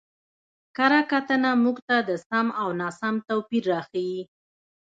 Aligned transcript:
کره 0.77 1.01
کتنه 1.11 1.51
موږ 1.63 1.77
ته 1.87 1.97
د 2.09 2.11
سم 2.27 2.47
او 2.61 2.67
ناسم 2.79 3.15
توپير 3.27 3.63
راښيي. 3.71 4.21